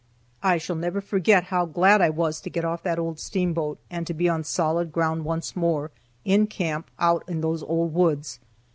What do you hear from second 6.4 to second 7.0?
camp